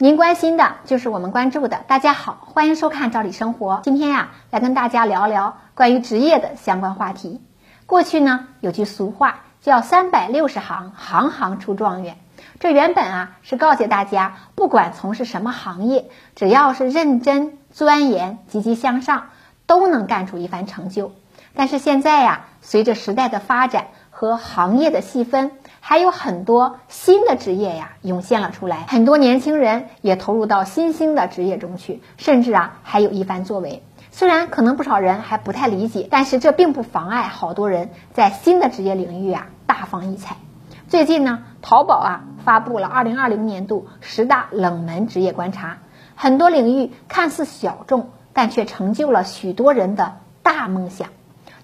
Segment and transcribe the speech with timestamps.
[0.00, 1.84] 您关心的就是我们关注的。
[1.86, 3.74] 大家好，欢迎收看《赵理生活》。
[3.82, 7.40] 今天呀，来跟大家聊聊关于职业的相关话题。
[7.86, 12.16] 过去呢，有句俗话叫“三百六十行，行行出状元”。
[12.58, 19.28] 这原本啊是告诫大家，不管从事什么行业，只要是认真钻研、积极向上，
[19.66, 21.12] 都能干出一番成就。
[21.54, 23.86] 但是现在呀，随着时代的发展
[24.16, 25.50] 和行业的细分，
[25.80, 33.82] 还有很多新的职业呀涌现了出来，很多年轻人也投入到新兴的职业中去，甚至啊还有一番作为。
[34.12, 40.36] 虽然可能不少人还不太理解，但是这并不妨碍好多人在新的职业领域啊大放异彩。
[40.86, 45.78] 最近呢，淘宝啊发布了二零二零年度十大冷门职业观察，
[46.14, 51.08] 很多领域看似小众，但却成就了许多人的大梦想。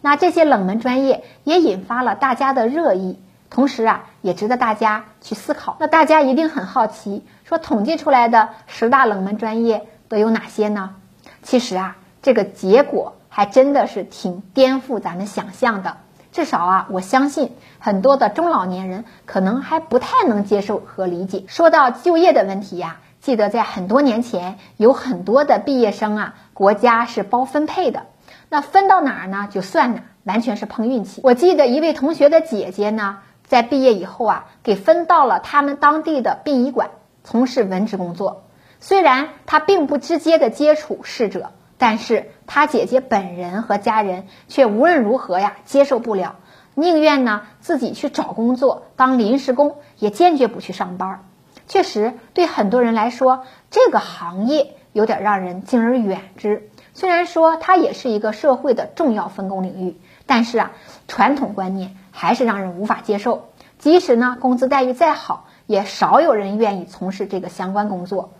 [0.00, 3.18] 那这些冷门专业也引发了大家的热议。
[3.50, 5.76] 同时啊，也值得大家去思考。
[5.80, 10.94] 那大家一定很好奇，说统计出来的十大冷门专业都有哪些呢？
[11.42, 15.96] 其实啊，这个结果还真的是挺颠覆咱们想象的。
[16.30, 21.42] 至少啊，我相信很多的中老年人可能还不太能接受和理解。
[21.48, 28.06] 说到就业的问题呀，记得在很多年前，有很多的毕业生啊，国家是包分配的，
[28.50, 31.22] 那分到哪儿呢，就算哪，完全是碰运气。
[31.24, 33.20] 我记得一位同学的姐姐呢。
[33.42, 36.90] 在毕业以后啊，给分到了他们当地的殡仪馆
[37.24, 38.44] 从事文职工作。
[38.78, 46.36] 虽然他并不直接的接触逝者，但是他姐姐本人和家人却无论如何呀接受不了，
[46.76, 51.24] 宁愿呢自己去找工作当临时工，也坚决不去上班。
[51.66, 56.70] 确实，对很多人来说，这个行业有点让人敬而远之。
[56.94, 59.96] 虽然说它也是一个社会的重要分工领域，
[60.26, 60.72] 但是啊，
[61.08, 61.96] 传统观念。
[62.12, 63.46] 还是让人无法接受，
[63.78, 68.32] 即使呢工资待遇再好，也少有人愿意从事这个相关工作。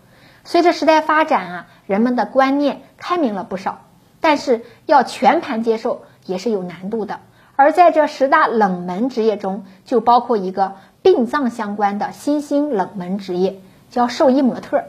[0.43, 3.79] 随着时代发展啊，人们的观念开明了不少，
[4.19, 7.21] 但是要全盘接受也是有难度的。
[7.55, 14.83] 而在这十大冷门职业中，就包括一个殡葬相关的新兴冷门职业，叫兽医模特。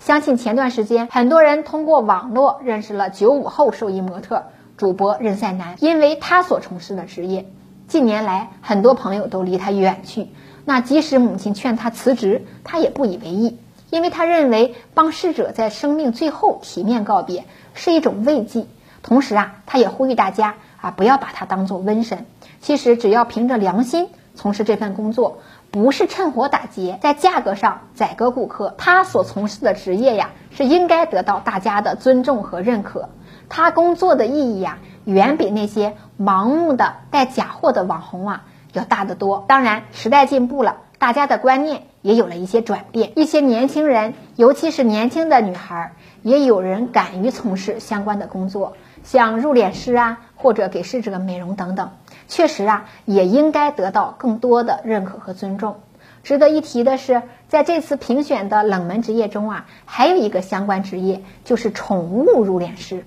[0.00, 4.44] 相信前段时间很多人通过网络认识了九五后寿衣模特
[4.76, 7.46] 主播任赛南，因为他所从事的职业。
[7.88, 10.28] 近年来，很多朋友都离他远去。
[10.64, 13.58] 那即使母亲劝他辞职，他也不以为意，
[13.90, 18.66] 因为他认为帮逝者在生命最后体面告别是一种慰藉。
[19.02, 22.26] 同时啊，他也呼吁大家啊，不要把他当做瘟神。
[22.60, 25.38] 其实，只要凭着良心从事这份工作，
[25.78, 33.10] 不是趁火打劫，在价格上宰割顾客，他所从事的职业呀，是应该得到大家的尊重和认可。
[33.48, 34.78] 他工作的意义呀。
[35.04, 38.44] 远比那些盲目的带假货的网红啊
[38.74, 39.46] 要大得多。
[39.48, 43.12] 当然，时代进步了，大家的观念也有了一些转变。
[43.16, 51.92] 一些年轻人，尤其是年轻的女孩，也有人敢于从事相关的工作，像入殓师啊，或者给逝者美容等等。
[52.28, 55.80] 确实啊，也应该得到更多的认可和尊重。
[56.22, 63.04] 值得一提的是，在这次评选的冷门职业中啊，还有一个相关职业，就是宠物入殓师。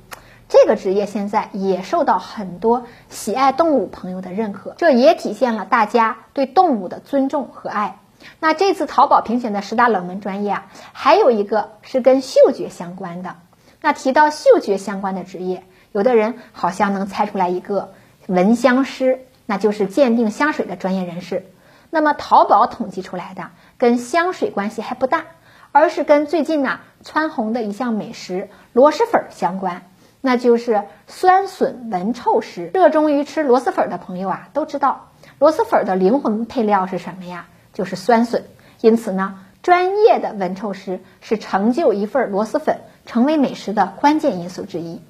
[0.49, 7.99] 这个职业现在也受到很多喜爱动物朋友的认可，这也体现了大家对动物的尊重和爱。
[8.39, 13.35] 那这次淘宝评选的十大冷门专业啊，还有一个是跟嗅觉相关的。
[13.81, 17.93] 那提到嗅觉相关的职业，有的人好像能猜出来一个
[18.27, 21.45] 闻香师，那就是鉴定香水的专业人士。
[21.89, 25.25] 那么淘宝统计出来的跟香水关系还不大，
[25.71, 29.83] 而是跟最近呢蹿红的一项美食螺蛳粉相关。
[30.21, 32.69] 那就是酸笋闻臭师。
[32.73, 35.09] 热衷于吃螺蛳粉的朋友啊，都知道
[35.39, 37.47] 螺蛳粉的灵魂配料是什么呀？
[37.73, 38.45] 就是酸笋。
[38.81, 45.01] 因此呢，专业的闻臭师是成就一份螺蛳粉成为美食的关键因素之一。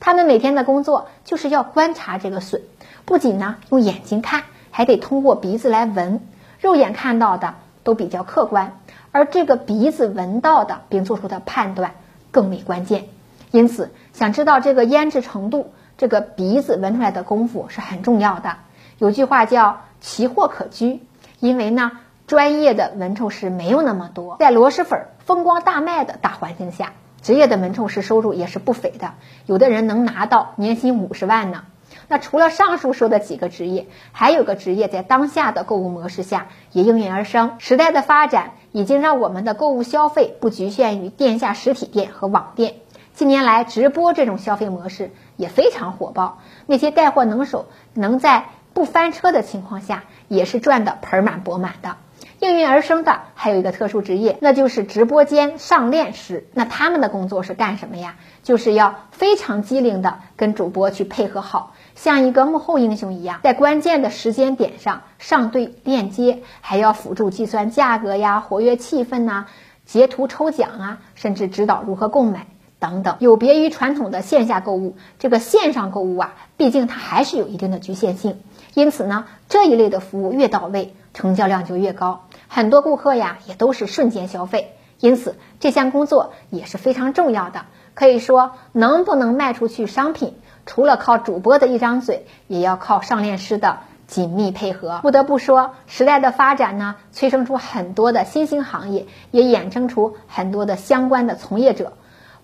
[0.00, 2.62] 他们每天的工作就是要观察这个笋，
[3.04, 6.20] 不仅呢用眼睛看，还得通过鼻子来闻。
[6.58, 8.78] 肉眼看到的都比较客观，
[9.12, 11.92] 而这个鼻子闻到的并做出的判断
[12.30, 13.06] 更为关键。
[13.50, 18.56] 因此，想知道这个腌制程度，这个鼻子闻出来的功夫是很重要的。
[18.98, 21.02] 有句话叫“奇货可居”，
[21.40, 21.92] 因为呢，
[22.26, 24.36] 专业的闻臭师没有那么多。
[24.38, 29.14] 在螺蛳粉风光大卖的大环境下，职业的闻臭师收入也是不菲的，
[29.46, 31.64] 有的人能拿到年薪五十万呢。
[32.08, 37.56] 那除了上述说的几个职业，还有个职业在当下的购物模式下也应运而生。
[37.58, 42.74] 时代的发展已经让我们的购物消费不局限于线下实体店和网店。
[43.12, 46.38] 近年来，直播这种消费模式也非常火爆。
[46.66, 51.96] 那些带货能手能在不翻车的情况下，也是赚得盆满钵满的。
[52.40, 56.48] 应运而生的还有一个特殊职业，那就是直播间上链师。
[56.54, 58.16] 那他们的工作是干什么呀？
[58.42, 69.46] 就是要非常机灵的跟主播去配合好，像一个幕后英雄一样，在关键的时间点上上对链接，还要辅助计算价格呀、活跃气氛呐、
[69.84, 72.46] 截图抽奖啊，甚至指导如何购买。
[72.78, 78.40] 等等，有别于传统的线下购物，这个线上购物啊，毕竟它还是有一定的局限性。
[78.72, 84.74] 因此呢，这一类的服务越到位，成交量就越高，很多顾客呀也都是瞬间消费。
[84.98, 87.64] 因此，这项工作也是非常重要的。
[87.94, 90.34] 可以说，能不能卖出去商品，
[90.66, 94.98] 除了靠主播的一张嘴，也要靠上链师的紧密配合。
[95.00, 101.92] 不得不说，时代的发展呢，催生出很多的新兴行业，也衍生出很多的相关的从业者。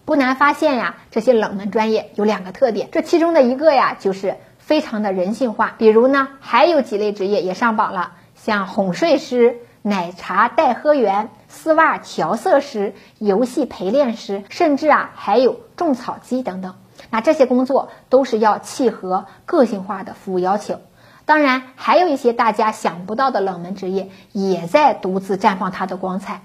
[0.04, 5.74] 不难发现呀，这些冷门专业有两个特点，这其中的一个呀，就是非常的人性化。
[5.76, 9.58] 比如呢，还有几类职业也上榜了，像哄睡师、
[9.88, 16.74] 奶茶代喝员、丝袜调色师、游戏陪练师，甚至啊，还有种草机等等。
[17.08, 20.80] 那这些工作都是要契合个性化的服务要求。
[21.24, 26.42] 当然，还有一些大家想不到的冷门职业，也在独自绽放它的光彩。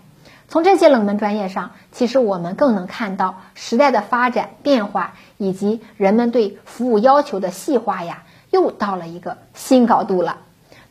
[0.48, 8.22] 从这些冷门专业上，其实我们更能看到时代的发展变化，以及人们对服务要求的细化呀，
[8.52, 10.38] 又到了一个新高度了。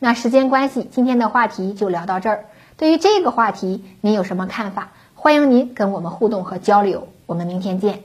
[0.03, 2.45] 那时间关系，今天的话题就聊到这儿。
[2.75, 4.93] 对于这个话题，您有什么看法？
[5.13, 7.07] 欢迎您跟我们互动和交流。
[7.27, 8.01] 我们明天见。